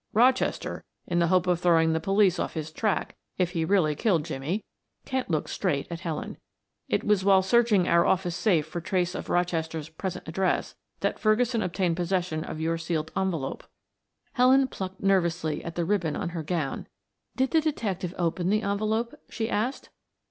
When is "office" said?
8.03-8.35